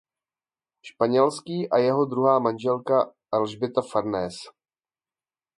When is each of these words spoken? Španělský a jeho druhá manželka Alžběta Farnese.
Španělský 0.81 1.69
a 1.69 1.77
jeho 1.77 2.05
druhá 2.05 2.39
manželka 2.39 3.13
Alžběta 3.31 3.81
Farnese. 3.91 4.49